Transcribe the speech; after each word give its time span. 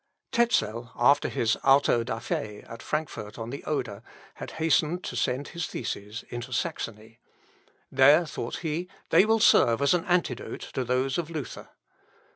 Tezel, 0.31 0.89
after 0.95 1.29
his 1.29 1.59
auto 1.63 2.03
da 2.03 2.17
fe 2.17 2.63
at 2.67 2.81
Frankfort 2.81 3.37
on 3.37 3.51
the 3.51 3.63
Oder, 3.65 4.01
had 4.33 4.53
hastened 4.53 5.03
to 5.03 5.15
send 5.15 5.49
his 5.49 5.67
theses 5.67 6.23
into 6.29 6.51
Saxony. 6.51 7.19
There, 7.91 8.25
thought 8.25 8.57
he, 8.65 8.89
they 9.11 9.25
will 9.27 9.39
serve 9.39 9.79
as 9.79 9.93
an 9.93 10.05
antidote 10.05 10.71
to 10.73 10.83
those 10.83 11.19
of 11.19 11.29
Luther. 11.29 11.69